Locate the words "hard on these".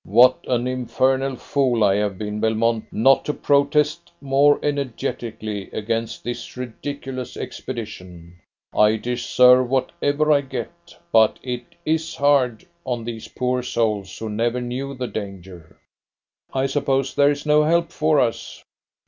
12.15-13.27